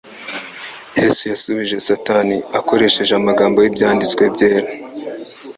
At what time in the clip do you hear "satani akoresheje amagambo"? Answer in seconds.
1.87-3.57